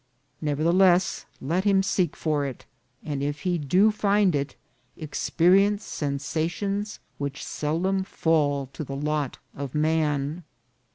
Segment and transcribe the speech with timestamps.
[0.41, 2.65] Nevertheless, let him seek for it;
[3.03, 4.55] and if he do find it,
[4.97, 10.43] experience sensations which seldom fall to the lot of man.